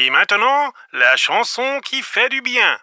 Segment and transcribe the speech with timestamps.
[0.00, 2.78] Et maintenant, la chanson qui fait du bien.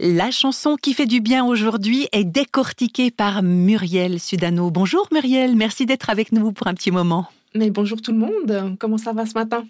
[0.00, 4.72] La chanson qui fait du bien aujourd'hui est décortiquée par Muriel Sudano.
[4.72, 7.28] Bonjour Muriel, merci d'être avec nous pour un petit moment.
[7.54, 9.64] Mais bonjour tout le monde, comment ça va ce matin?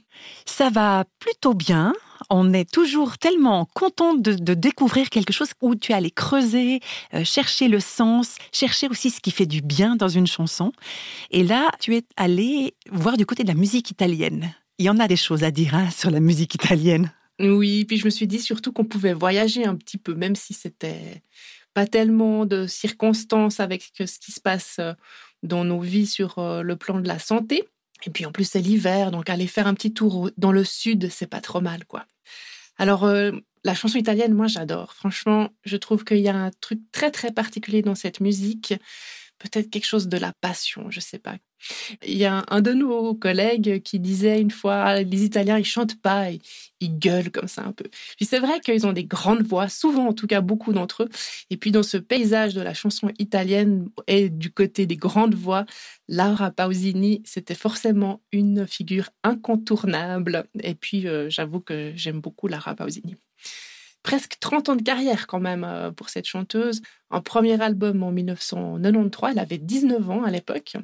[0.46, 1.92] Ça va plutôt bien.
[2.30, 6.80] On est toujours tellement content de, découvrir quelque chose où tu es allé creuser,
[7.14, 10.73] euh, chercher le sens, chercher aussi ce qui fait du bien dans une chanson.
[11.31, 14.54] Et là, tu es allé voir du côté de la musique italienne.
[14.79, 17.12] Il y en a des choses à dire hein, sur la musique italienne.
[17.40, 20.54] Oui, puis je me suis dit surtout qu'on pouvait voyager un petit peu, même si
[20.54, 21.23] c'était
[21.73, 24.95] pas tellement de circonstances avec ce qui se passe euh,
[25.43, 27.68] dans nos vies sur euh, le plan de la santé.
[28.04, 31.11] Et puis en plus c'est l'hiver, donc aller faire un petit tour dans le sud,
[31.11, 32.06] c'est pas trop mal, quoi.
[32.78, 33.33] Alors euh,
[33.64, 34.94] la chanson italienne, moi j'adore.
[34.94, 38.75] Franchement, je trouve qu'il y a un truc très très particulier dans cette musique
[39.38, 41.36] peut-être quelque chose de la passion, je sais pas.
[42.06, 46.00] Il y a un de nos collègues qui disait une fois, les Italiens, ils chantent
[46.00, 46.41] pas, ils,
[46.80, 47.84] ils gueulent comme ça un peu.
[48.17, 51.08] Puis c'est vrai qu'ils ont des grandes voix, souvent en tout cas beaucoup d'entre eux.
[51.50, 55.67] Et puis dans ce paysage de la chanson italienne et du côté des grandes voix,
[56.08, 60.47] Laura Pausini, c'était forcément une figure incontournable.
[60.62, 63.17] Et puis euh, j'avoue que j'aime beaucoup Laura Pausini
[64.03, 66.83] presque 30 ans de carrière quand même euh, pour cette chanteuse.
[67.11, 70.77] Un premier album en 1993, elle avait 19 ans à l'époque.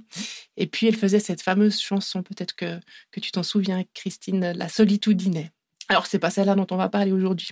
[0.56, 2.78] Et puis elle faisait cette fameuse chanson, peut-être que,
[3.10, 5.50] que tu t'en souviens, Christine, La Solitudine.
[5.88, 7.50] Alors c'est pas celle-là dont on va parler aujourd'hui.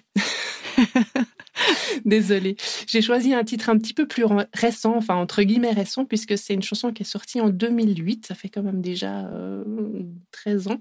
[2.05, 2.57] Désolée.
[2.87, 4.25] J'ai choisi un titre un petit peu plus
[4.55, 8.27] récent, enfin entre guillemets récent, puisque c'est une chanson qui est sortie en 2008.
[8.27, 9.29] Ça fait quand même déjà
[10.33, 10.81] 13 euh, ans.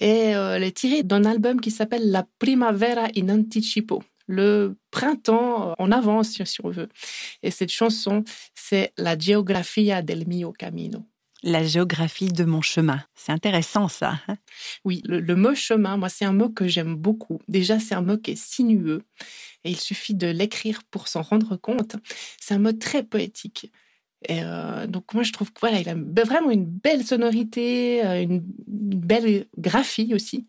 [0.00, 5.74] Et euh, elle est tirée d'un album qui s'appelle La Primavera in Anticipo, le printemps
[5.78, 6.88] en avance, si on veut.
[7.42, 11.04] Et cette chanson, c'est La Geografia del mio camino.
[11.42, 13.02] La géographie de mon chemin.
[13.14, 14.20] C'est intéressant ça.
[14.28, 14.36] Hein.
[14.84, 17.40] oui, le, le, mot chemin, moi, c'est un mot que j'aime beaucoup.
[17.48, 19.04] Déjà, c'est un mot qui est sinueux
[19.64, 21.96] et il suffit de l'écrire pour s'en rendre compte.
[22.38, 23.72] C'est un mot très poétique.
[24.28, 28.22] Et euh, donc moi je trouve qu'il voilà, il a vraiment une belle sonorité, euh,
[28.22, 30.48] une, belle graphie aussi.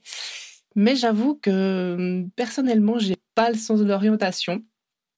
[0.75, 4.63] Mais j'avoue que hum, personnellement j'ai pas le sens de l'orientation.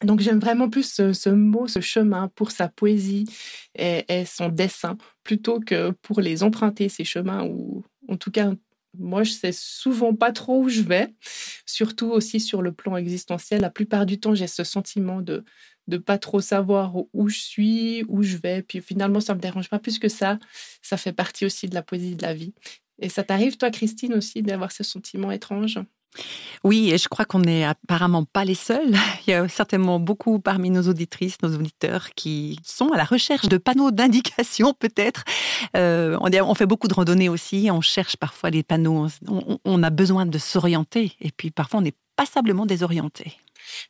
[0.04, 3.26] Donc j'aime vraiment plus ce, mot, ce chemin pour sa poésie
[3.76, 8.52] et, et, son dessin plutôt que pour les emprunter ces chemins ou en tout cas
[8.98, 11.14] moi je sais souvent pas trop où je vais,
[11.66, 13.62] surtout aussi sur le plan existentiel.
[13.62, 15.44] La plupart du temps j'ai ce sentiment de
[15.88, 18.62] de pas trop savoir où je suis, où je vais.
[18.62, 20.40] Puis finalement, ça me dérange pas plus que ça.
[20.82, 22.54] Ça fait partie aussi de la poésie de la vie.
[23.00, 25.80] Et ça t'arrive, toi, Christine, aussi, d'avoir ce sentiment étrange?
[26.64, 28.94] Oui, et je crois qu'on n'est apparemment pas les seuls.
[29.28, 33.48] Il y a certainement beaucoup parmi nos auditrices, nos auditeurs qui sont à la recherche
[33.50, 35.24] de panneaux d'indication peut-être.
[35.76, 39.08] Euh, on, fait beaucoup de randonnées aussi, on cherche parfois les panneaux,
[39.66, 43.34] on, a besoin de s'orienter et puis parfois on est passablement désorienté.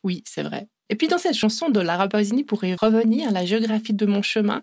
[0.02, 0.68] Oui, c'est vrai.
[0.88, 4.22] Et puis dans cette chanson de Lara Pausini, pour y revenir, la géographie de mon
[4.22, 4.62] chemin,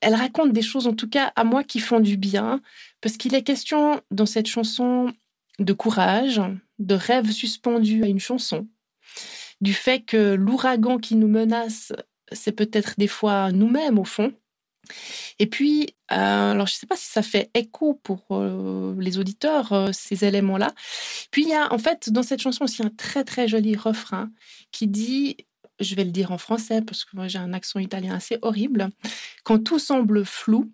[0.00, 2.60] elle raconte des choses, en tout cas à moi, qui font du bien,
[3.00, 5.12] parce qu'il est question dans cette chanson
[5.58, 6.40] de courage,
[6.80, 8.66] de rêve suspendu à une chanson,
[9.60, 11.92] du fait que l'ouragan qui nous menace,
[12.32, 14.32] c'est peut-être des fois nous-mêmes au fond.
[15.38, 19.18] Et puis, euh, alors je ne sais pas si ça fait écho pour euh, les
[19.18, 20.74] auditeurs, euh, ces éléments-là.
[21.30, 24.30] Puis il y a en fait dans cette chanson aussi un très très joli refrain
[24.72, 25.36] qui dit
[25.78, 28.90] je vais le dire en français parce que moi j'ai un accent italien assez horrible.
[29.44, 30.72] Quand tout semble flou,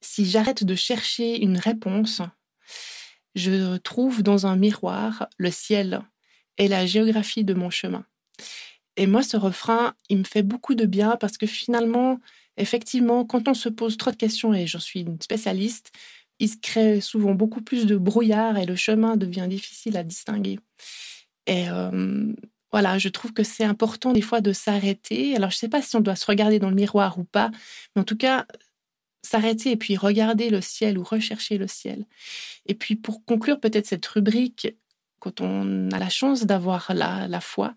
[0.00, 2.22] si j'arrête de chercher une réponse,
[3.36, 6.00] je trouve dans un miroir le ciel
[6.58, 8.04] et la géographie de mon chemin.
[8.96, 12.18] Et moi, ce refrain, il me fait beaucoup de bien parce que finalement,
[12.56, 15.92] effectivement, quand on se pose trop de questions, et j'en suis une spécialiste,
[16.38, 20.58] il se crée souvent beaucoup plus de brouillard et le chemin devient difficile à distinguer.
[21.46, 22.32] Et euh,
[22.72, 25.36] voilà, je trouve que c'est important des fois de s'arrêter.
[25.36, 27.50] Alors, je ne sais pas si on doit se regarder dans le miroir ou pas,
[27.94, 28.46] mais en tout cas,
[29.26, 32.06] s'arrêter et puis regarder le ciel ou rechercher le ciel.
[32.66, 34.68] Et puis, pour conclure peut-être cette rubrique,
[35.18, 37.74] quand on a la chance d'avoir la, la, foi,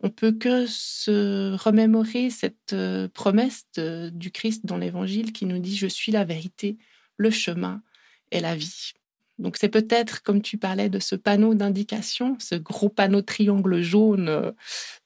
[0.00, 5.76] on peut que se remémorer cette euh, promesse du Christ dans l'Évangile qui nous dit
[5.76, 6.76] Je suis la vérité,
[7.16, 7.82] le chemin
[8.30, 8.92] et la vie.
[9.38, 14.28] Donc c'est peut-être, comme tu parlais de ce panneau d'indication, ce gros panneau triangle jaune
[14.28, 14.52] euh,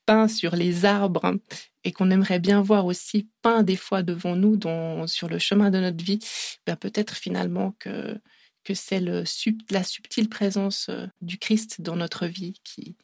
[0.07, 1.37] peint sur les arbres
[1.85, 4.59] et qu'on aimerait bien voir aussi peint des fois devant nous
[5.07, 6.19] sur le chemin de notre vie,
[6.67, 8.19] ben peut-être finalement que,
[8.65, 12.97] que c'est la subtile présence euh, du Christ dans notre vie qui,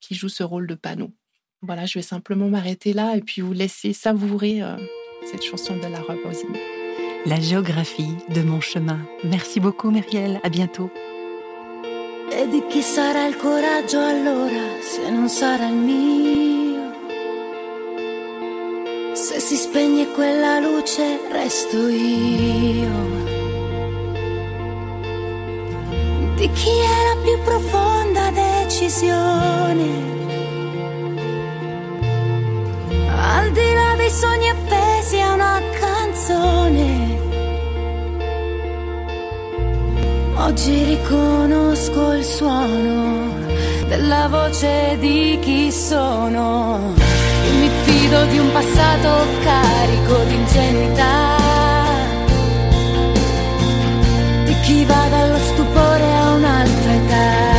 [0.00, 1.12] qui joue ce rôle de panneau.
[1.62, 4.76] Voilà, je vais simplement m'arrêter là et puis vous laisser savourer euh,
[5.30, 6.58] cette chanson de la Pausini
[7.26, 9.00] la géographie de mon chemin.
[9.24, 10.40] Merci beaucoup, Muriel.
[10.44, 10.90] À bientôt.
[12.30, 16.55] E di chi sarà il coraggio allora se non sarà il mio?
[19.76, 22.94] Spegne quella luce resto io.
[26.34, 29.88] Di chi è la più profonda decisione?
[33.10, 37.18] Al di là dei sogni appesi a una canzone.
[40.36, 43.28] Oggi riconosco il suono
[43.88, 47.25] della voce di chi sono.
[47.66, 51.36] Mi fido di un passato carico di ingenuità.
[54.44, 57.55] Di chi va dallo stupore a un'altra età.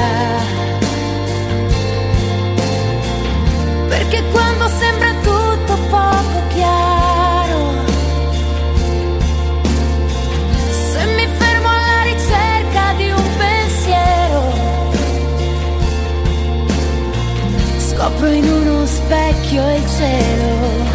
[18.17, 20.85] Scopro in uno specchio il cielo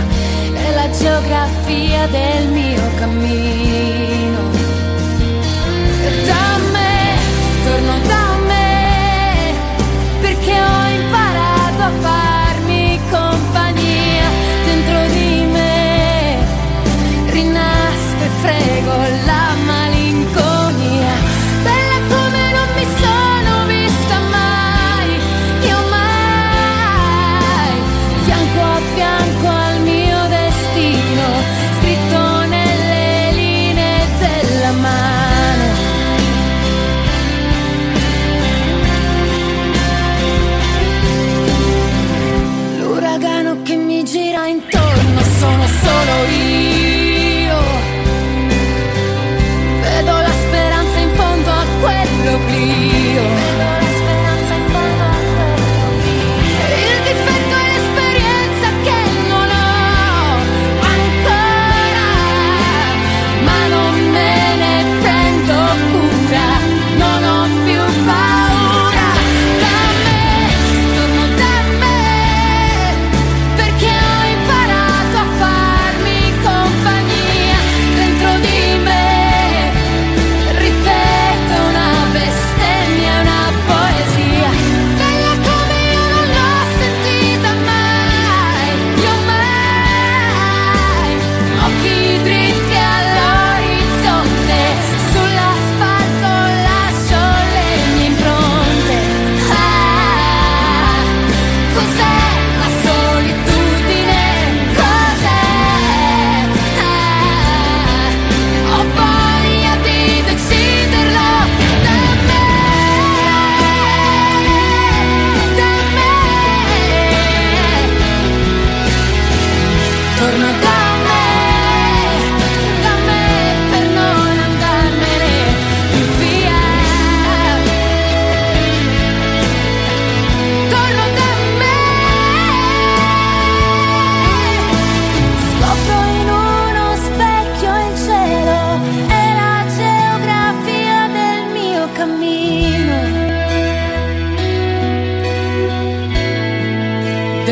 [0.54, 4.62] e la geografia del mio cammino.
[45.82, 46.71] solo ir.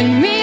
[0.00, 0.39] than me.